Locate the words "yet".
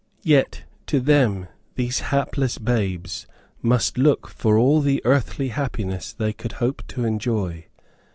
0.23-0.63